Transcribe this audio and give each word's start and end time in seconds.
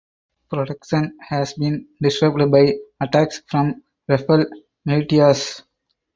Production 0.49 1.15
has 1.29 1.53
been 1.53 1.85
disrupted 2.01 2.49
by 2.49 2.73
attacks 2.99 3.43
from 3.47 3.83
rebel 4.07 4.47
militias. 4.83 5.61